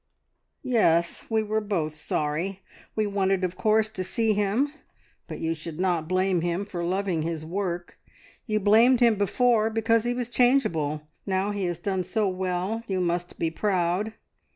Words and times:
"Yes. 0.63 1.25
We 1.29 1.43
were 1.43 1.61
both 1.61 1.95
sorry. 1.95 2.63
We 2.95 3.05
wanted 3.05 3.43
of 3.43 3.55
course 3.55 3.91
to 3.91 4.03
see 4.03 4.33
him, 4.33 4.73
but 5.27 5.37
you 5.39 5.53
should 5.53 5.79
not 5.79 6.07
blame 6.09 6.41
him 6.41 6.65
for 6.65 6.83
loving 6.83 7.21
his 7.21 7.45
work. 7.45 7.99
You 8.47 8.59
blamed 8.61 8.99
him 8.99 9.13
before 9.13 9.69
because 9.69 10.03
he 10.03 10.15
was 10.15 10.31
changeable; 10.31 11.03
now 11.27 11.51
he 11.51 11.65
has 11.65 11.77
done 11.77 12.03
so 12.03 12.27
well, 12.27 12.81
you 12.87 12.99
must 12.99 13.37
be 13.37 13.51
proud." 13.51 14.13